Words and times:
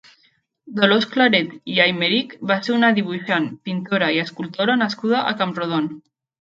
Dolors 0.77 1.03
Claret 1.11 1.51
i 1.73 1.75
Aymerich 1.85 2.33
va 2.53 2.59
ser 2.69 2.75
una 2.79 2.91
dibuixant, 3.01 3.47
pintor 3.71 4.09
i 4.11 4.21
escultor 4.27 4.77
nascuda 4.87 5.23
a 5.33 5.39
Camprodon. 5.45 5.97